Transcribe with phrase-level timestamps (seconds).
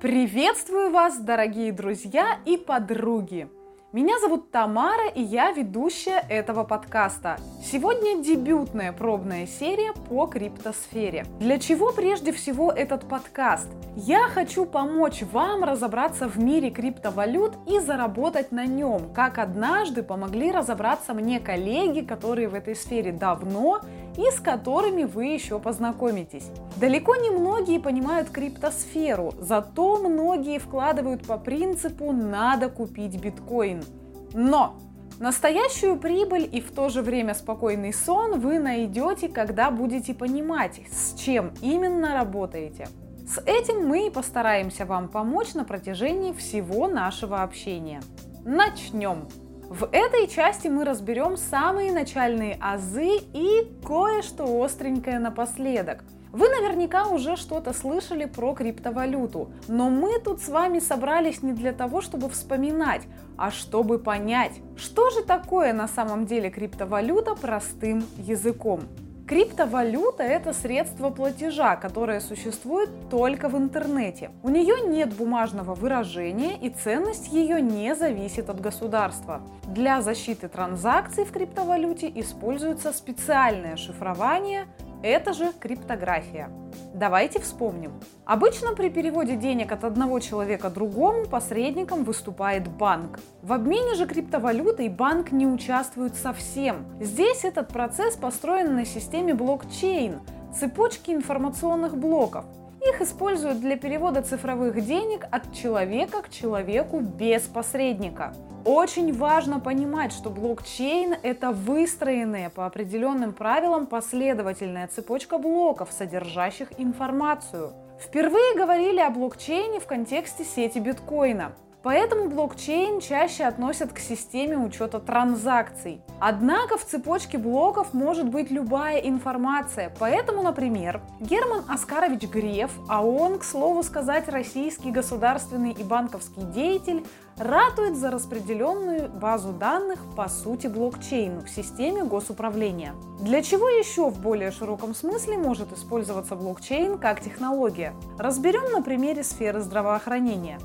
[0.00, 3.48] Приветствую вас, дорогие друзья и подруги!
[3.90, 7.38] Меня зовут Тамара, и я ведущая этого подкаста.
[7.64, 11.24] Сегодня дебютная пробная серия по криптосфере.
[11.40, 13.66] Для чего прежде всего этот подкаст?
[13.96, 20.52] Я хочу помочь вам разобраться в мире криптовалют и заработать на нем, как однажды помогли
[20.52, 23.80] разобраться мне коллеги, которые в этой сфере давно
[24.18, 26.50] и с которыми вы еще познакомитесь.
[26.76, 33.82] Далеко не многие понимают криптосферу, зато многие вкладывают по принципу «надо купить биткоин».
[34.32, 34.76] Но
[35.20, 41.18] Настоящую прибыль и в то же время спокойный сон вы найдете, когда будете понимать, с
[41.18, 42.86] чем именно работаете.
[43.26, 48.00] С этим мы и постараемся вам помочь на протяжении всего нашего общения.
[48.44, 49.28] Начнем!
[49.68, 56.04] В этой части мы разберем самые начальные азы и кое-что остренькое напоследок.
[56.32, 61.72] Вы наверняка уже что-то слышали про криптовалюту, но мы тут с вами собрались не для
[61.72, 63.02] того, чтобы вспоминать,
[63.36, 68.82] а чтобы понять, что же такое на самом деле криптовалюта простым языком.
[69.28, 74.30] Криптовалюта– это средство платежа, которое существует только в интернете.
[74.42, 79.42] У нее нет бумажного выражения и ценность ее не зависит от государства.
[79.66, 84.66] Для защиты транзакций в криптовалюте используется специальное шифрование
[85.02, 86.50] это же криптография.
[86.94, 87.92] Давайте вспомним.
[88.24, 93.20] Обычно при переводе денег от одного человека другому посредником выступает банк.
[93.42, 96.86] В обмене же криптовалютой банк не участвует совсем.
[97.00, 100.20] Здесь этот процесс построен на системе блокчейн,
[100.54, 102.44] цепочки информационных блоков.
[102.88, 108.34] Их используют для перевода цифровых денег от человека к человеку без посредника.
[108.64, 117.72] Очень важно понимать, что блокчейн– это выстроенная по определенным правилам последовательная цепочка блоков, содержащих информацию.
[118.00, 121.52] Впервые говорили о блокчейне в контексте сети биткоина.
[121.82, 126.02] Поэтому блокчейн чаще относят к системе учета транзакций.
[126.20, 129.94] Однако в цепочке блоков может быть любая информация.
[129.98, 137.06] Поэтому, например, Герман Оскарович Греф, а он, к слову сказать, российский государственный и банковский деятель,
[137.36, 142.94] ратует за распределенную базу данных по сути блокчейну в системе госуправления.
[143.20, 147.94] Для чего еще в более широком смысле может использоваться блокчейн как технология?
[148.18, 150.58] Разберем на примере сферы здравоохранения.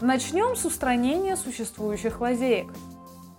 [0.00, 2.72] Начнем с устранения существующих лазеек.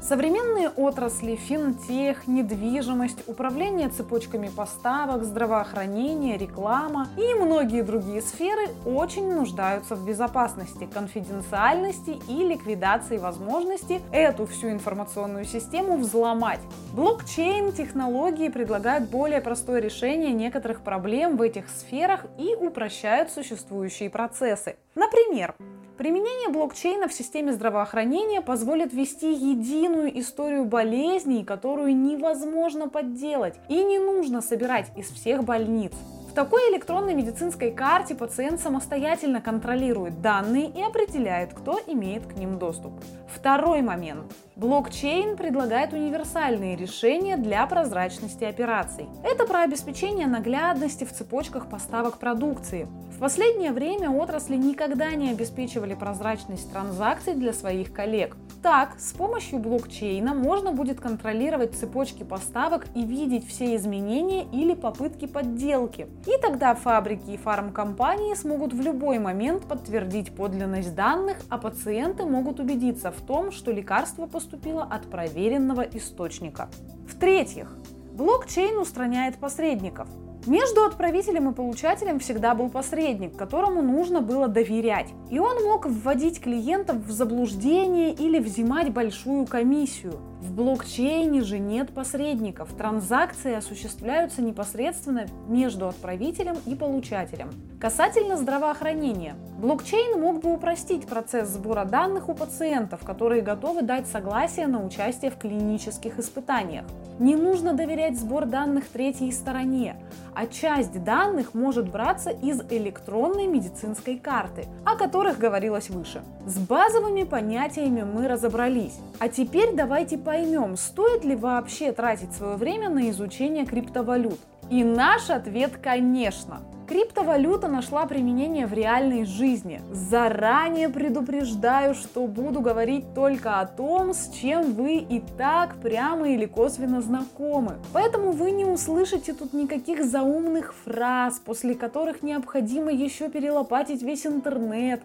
[0.00, 9.96] Современные отрасли, финтех, недвижимость, управление цепочками поставок, здравоохранение, реклама и многие другие сферы очень нуждаются
[9.96, 16.60] в безопасности, конфиденциальности и ликвидации возможности эту всю информационную систему взломать.
[16.92, 24.76] Блокчейн-технологии предлагают более простое решение некоторых проблем в этих сферах и упрощают существующие процессы.
[24.94, 25.54] Например,
[25.96, 33.98] Применение блокчейна в системе здравоохранения позволит вести единую историю болезней, которую невозможно подделать и не
[33.98, 35.92] нужно собирать из всех больниц
[36.36, 42.92] такой электронной медицинской карте пациент самостоятельно контролирует данные и определяет, кто имеет к ним доступ.
[43.34, 44.30] Второй момент.
[44.54, 49.08] Блокчейн предлагает универсальные решения для прозрачности операций.
[49.24, 52.86] Это про обеспечение наглядности в цепочках поставок продукции.
[53.16, 58.36] В последнее время отрасли никогда не обеспечивали прозрачность транзакций для своих коллег.
[58.62, 65.26] Так, с помощью блокчейна можно будет контролировать цепочки поставок и видеть все изменения или попытки
[65.26, 66.08] подделки.
[66.26, 72.60] И тогда фабрики и фармкомпании смогут в любой момент подтвердить подлинность данных, а пациенты могут
[72.60, 76.68] убедиться в том, что лекарство поступило от проверенного источника.
[77.08, 77.74] В-третьих,
[78.12, 80.06] блокчейн устраняет посредников.
[80.46, 85.08] Между отправителем и получателем всегда был посредник, которому нужно было доверять.
[85.28, 90.14] И он мог вводить клиентов в заблуждение или взимать большую комиссию.
[90.46, 92.72] В блокчейне же нет посредников.
[92.72, 97.50] Транзакции осуществляются непосредственно между отправителем и получателем.
[97.80, 99.34] Касательно здравоохранения.
[99.58, 105.30] Блокчейн мог бы упростить процесс сбора данных у пациентов, которые готовы дать согласие на участие
[105.30, 106.84] в клинических испытаниях.
[107.18, 109.96] Не нужно доверять сбор данных третьей стороне,
[110.34, 116.22] а часть данных может браться из электронной медицинской карты, о которых говорилось выше.
[116.44, 118.98] С базовыми понятиями мы разобрались.
[119.18, 124.38] А теперь давайте поймем, стоит ли вообще тратить свое время на изучение криптовалют.
[124.68, 126.60] И наш ответ, конечно.
[126.86, 129.80] Криптовалюта нашла применение в реальной жизни.
[129.90, 136.44] Заранее предупреждаю, что буду говорить только о том, с чем вы и так прямо или
[136.44, 137.76] косвенно знакомы.
[137.94, 145.00] Поэтому вы не услышите тут никаких заумных фраз, после которых необходимо еще перелопатить весь интернет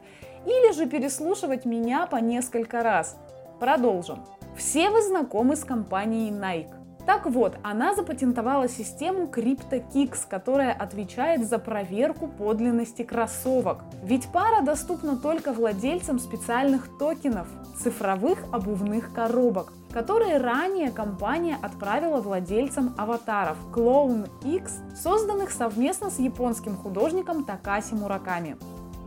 [0.46, 3.18] или же переслушивать меня по несколько раз.
[3.60, 4.20] Продолжим.
[4.58, 6.82] Все вы знакомы с компанией Nike.
[7.06, 13.84] Так вот, она запатентовала систему CryptoKicks, которая отвечает за проверку подлинности кроссовок.
[14.04, 17.48] Ведь пара доступна только владельцам специальных токенов,
[17.82, 26.78] цифровых обувных коробок, которые ранее компания отправила владельцам аватаров Clone X, созданных совместно с японским
[26.78, 28.58] художником Такаси Мураками.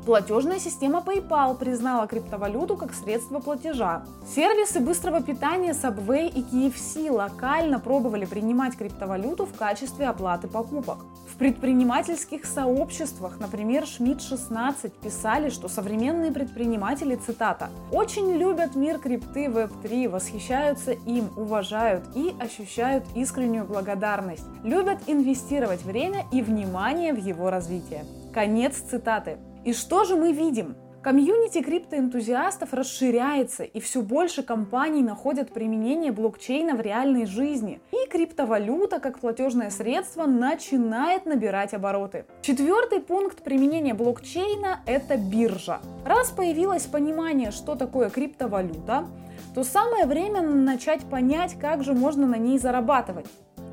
[0.05, 4.05] Платежная система PayPal признала криптовалюту как средство платежа.
[4.27, 10.99] Сервисы быстрого питания Subway и KFC локально пробовали принимать криптовалюту в качестве оплаты покупок.
[11.27, 19.47] В предпринимательских сообществах, например, Шмидт 16, писали, что современные предприниматели, цитата, «очень любят мир крипты
[19.47, 27.49] Web3, восхищаются им, уважают и ощущают искреннюю благодарность, любят инвестировать время и внимание в его
[27.49, 28.05] развитие».
[28.35, 29.39] Конец цитаты.
[29.65, 30.77] И что же мы видим?
[31.03, 37.81] Комьюнити криптоэнтузиастов расширяется, и все больше компаний находят применение блокчейна в реальной жизни.
[37.93, 42.25] И криптовалюта, как платежное средство, начинает набирать обороты.
[42.43, 45.81] Четвертый пункт применения блокчейна– это биржа.
[46.07, 49.07] Раз появилось понимание, что такое криптовалюта,
[49.55, 53.27] то самое время начать понять, как же можно на ней зарабатывать.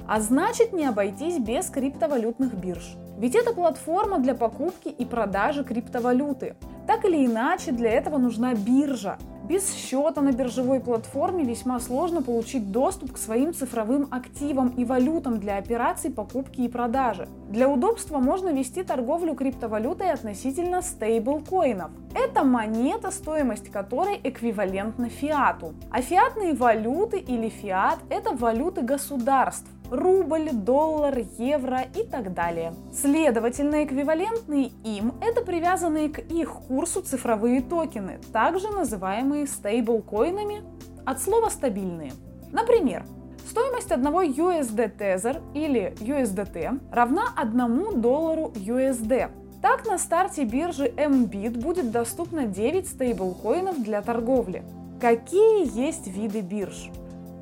[0.07, 2.95] А значит не обойтись без криптовалютных бирж.
[3.17, 6.55] Ведь это платформа для покупки и продажи криптовалюты.
[6.87, 9.17] Так или иначе, для этого нужна биржа.
[9.47, 15.39] Без счета на биржевой платформе весьма сложно получить доступ к своим цифровым активам и валютам
[15.39, 17.27] для операций покупки и продажи.
[17.49, 21.91] Для удобства можно вести торговлю криптовалютой относительно стейблкоинов.
[22.13, 25.73] Это монета, стоимость которой эквивалентна фиату.
[25.91, 32.73] А фиатные валюты или фиат– это валюты государств рубль, доллар, евро и так далее.
[32.93, 40.63] Следовательно, эквивалентные им– это привязанные к их курсу цифровые токены, также называемые стейблкоинами
[41.05, 42.13] от слова «стабильные».
[42.51, 43.05] Например,
[43.49, 49.29] Стоимость одного USD Tether или USDT равна 1 доллару USD.
[49.61, 54.63] Так, на старте биржи MBIT будет доступно 9 стейблкоинов для торговли.
[54.99, 56.89] Какие есть виды бирж?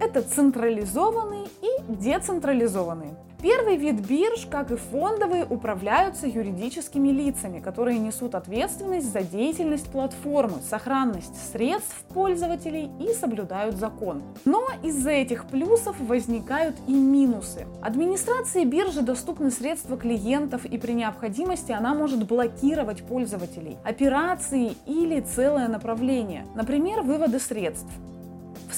[0.01, 3.16] Это централизованные и децентрализованные.
[3.41, 10.57] Первый вид бирж, как и фондовые, управляются юридическими лицами, которые несут ответственность за деятельность платформы,
[10.62, 14.21] сохранность средств пользователей и соблюдают закон.
[14.44, 17.65] Но из-за этих плюсов возникают и минусы.
[17.81, 25.69] Администрации биржи доступны средства клиентов и при необходимости она может блокировать пользователей, операции или целое
[25.69, 27.88] направление, например, выводы средств.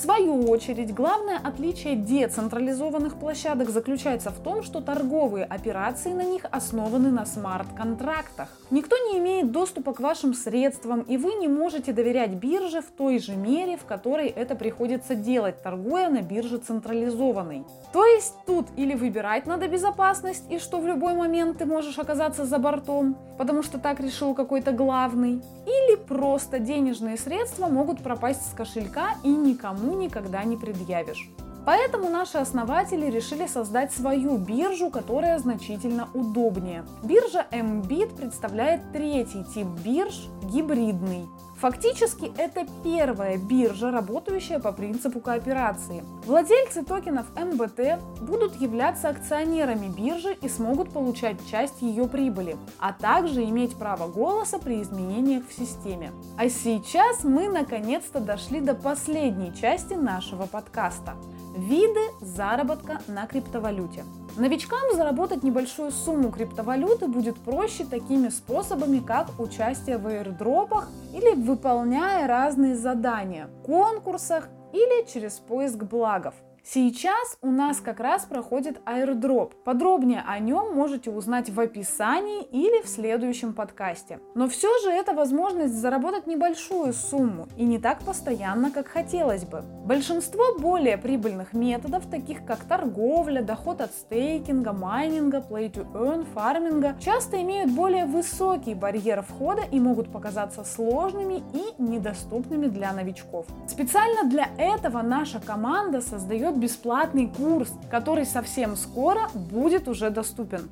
[0.01, 7.11] Свою очередь, главное отличие децентрализованных площадок заключается в том, что торговые операции на них основаны
[7.11, 8.47] на смарт-контрактах.
[8.71, 13.19] Никто не имеет доступа к вашим средствам, и вы не можете доверять бирже в той
[13.19, 17.63] же мере, в которой это приходится делать, торгуя на бирже централизованной.
[17.93, 22.45] То есть тут или выбирать надо безопасность, и что в любой момент ты можешь оказаться
[22.45, 28.53] за бортом, потому что так решил какой-то главный, или просто денежные средства могут пропасть с
[28.53, 31.31] кошелька и никому никогда не предъявишь.
[31.65, 36.83] Поэтому наши основатели решили создать свою биржу, которая значительно удобнее.
[37.03, 41.27] Биржа MBIT представляет третий тип бирж– гибридный.
[41.61, 46.03] Фактически это первая биржа, работающая по принципу кооперации.
[46.25, 53.43] Владельцы токенов МБТ будут являться акционерами биржи и смогут получать часть ее прибыли, а также
[53.43, 56.11] иметь право голоса при изменениях в системе.
[56.35, 61.13] А сейчас мы наконец-то дошли до последней части нашего подкаста.
[61.55, 64.05] Виды заработка на криптовалюте.
[64.37, 72.25] Новичкам заработать небольшую сумму криптовалюты будет проще такими способами, как участие в аирдропах или выполняя
[72.27, 76.35] разные задания, конкурсах или через поиск благов.
[76.63, 79.53] Сейчас у нас как раз проходит airdrop.
[79.65, 84.19] Подробнее о нем можете узнать в описании или в следующем подкасте.
[84.35, 89.63] Но все же это возможность заработать небольшую сумму и не так постоянно, как хотелось бы.
[89.85, 96.95] Большинство более прибыльных методов, таких как торговля, доход от стейкинга, майнинга, play to earn, фарминга,
[96.99, 103.47] часто имеют более высокий барьер входа и могут показаться сложными и недоступными для новичков.
[103.67, 110.69] Специально для этого наша команда создает бесплатный курс, который совсем скоро будет уже доступен.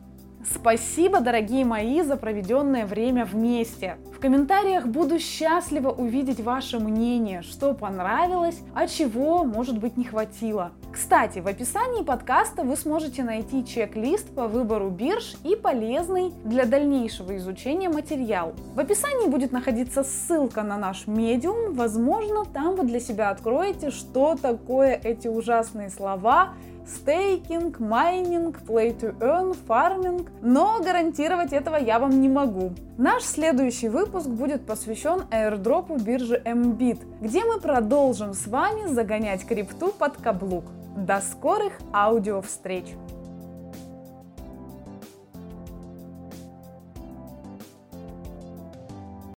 [0.49, 3.97] Спасибо, дорогие мои, за проведенное время вместе.
[4.15, 10.71] В комментариях буду счастлива увидеть ваше мнение, что понравилось, а чего, может быть, не хватило.
[11.09, 17.35] Кстати, в описании подкаста вы сможете найти чек-лист по выбору бирж и полезный для дальнейшего
[17.37, 18.53] изучения материал.
[18.75, 24.35] В описании будет находиться ссылка на наш медиум, возможно, там вы для себя откроете, что
[24.39, 26.49] такое эти ужасные слова,
[26.85, 32.73] стейкинг, майнинг, play to earn, фарминг, но гарантировать этого я вам не могу.
[32.99, 39.43] Наш следующий выпуск будет посвящен airdrop у биржи Mbit, где мы продолжим с вами загонять
[39.43, 40.65] крипту под каблук.
[40.99, 42.83] До скорых аудио встреч!